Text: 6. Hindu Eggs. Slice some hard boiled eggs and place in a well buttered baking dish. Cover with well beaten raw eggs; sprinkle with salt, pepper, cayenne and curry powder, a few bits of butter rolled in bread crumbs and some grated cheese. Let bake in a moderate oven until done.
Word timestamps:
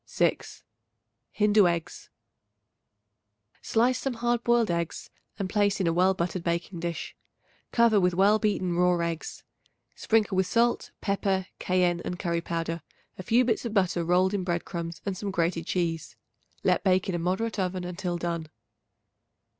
6. 0.03 0.63
Hindu 1.29 1.67
Eggs. 1.67 2.09
Slice 3.61 3.99
some 3.99 4.15
hard 4.15 4.43
boiled 4.43 4.71
eggs 4.71 5.11
and 5.37 5.47
place 5.47 5.79
in 5.79 5.85
a 5.85 5.93
well 5.93 6.15
buttered 6.15 6.43
baking 6.43 6.79
dish. 6.79 7.15
Cover 7.71 7.99
with 7.99 8.15
well 8.15 8.39
beaten 8.39 8.75
raw 8.75 8.97
eggs; 8.97 9.43
sprinkle 9.95 10.35
with 10.37 10.47
salt, 10.47 10.89
pepper, 11.01 11.45
cayenne 11.59 12.01
and 12.03 12.17
curry 12.17 12.41
powder, 12.41 12.81
a 13.19 13.21
few 13.21 13.45
bits 13.45 13.63
of 13.63 13.75
butter 13.75 14.03
rolled 14.03 14.33
in 14.33 14.43
bread 14.43 14.65
crumbs 14.65 15.01
and 15.05 15.15
some 15.15 15.29
grated 15.29 15.67
cheese. 15.67 16.15
Let 16.63 16.83
bake 16.83 17.07
in 17.07 17.13
a 17.13 17.19
moderate 17.19 17.59
oven 17.59 17.83
until 17.83 18.17
done. 18.17 18.49